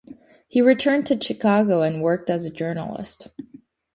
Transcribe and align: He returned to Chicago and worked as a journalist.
He 0.47 0.63
returned 0.63 1.05
to 1.05 1.21
Chicago 1.23 1.83
and 1.83 2.01
worked 2.01 2.31
as 2.31 2.43
a 2.43 2.49
journalist. 2.49 3.27